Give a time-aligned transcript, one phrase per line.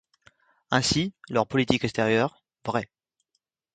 [0.71, 2.89] Ainsi, leur politique extérieure, vrai!